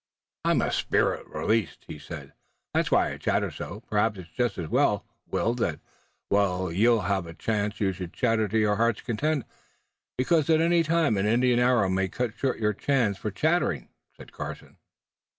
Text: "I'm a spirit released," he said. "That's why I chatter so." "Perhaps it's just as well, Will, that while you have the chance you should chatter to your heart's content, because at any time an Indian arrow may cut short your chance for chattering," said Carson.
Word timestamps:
"I'm 0.43 0.63
a 0.63 0.71
spirit 0.71 1.27
released," 1.27 1.85
he 1.87 1.99
said. 1.99 2.33
"That's 2.73 2.89
why 2.89 3.11
I 3.11 3.17
chatter 3.19 3.51
so." 3.51 3.81
"Perhaps 3.81 4.17
it's 4.17 4.31
just 4.31 4.57
as 4.57 4.67
well, 4.67 5.05
Will, 5.27 5.53
that 5.53 5.79
while 6.29 6.71
you 6.71 7.01
have 7.01 7.25
the 7.25 7.35
chance 7.35 7.79
you 7.79 7.93
should 7.93 8.11
chatter 8.11 8.47
to 8.47 8.57
your 8.57 8.77
heart's 8.77 9.01
content, 9.01 9.45
because 10.17 10.49
at 10.49 10.59
any 10.59 10.81
time 10.81 11.17
an 11.17 11.27
Indian 11.27 11.59
arrow 11.59 11.87
may 11.87 12.07
cut 12.09 12.35
short 12.35 12.57
your 12.57 12.73
chance 12.73 13.19
for 13.19 13.29
chattering," 13.29 13.89
said 14.17 14.31
Carson. 14.31 14.77